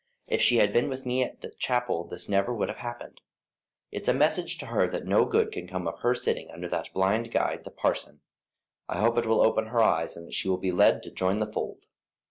[0.25, 3.21] "If she had been with me at chapel this never would have happened.
[3.91, 6.91] It's a message to her that no good can come of her sitting under that
[6.91, 8.21] blind guide, the parson.
[8.89, 11.37] I hope it will open her eyes, and that she will be led to join
[11.37, 11.85] the fold."